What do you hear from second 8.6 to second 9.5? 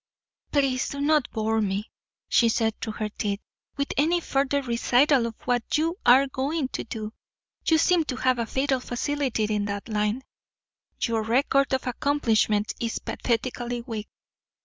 facility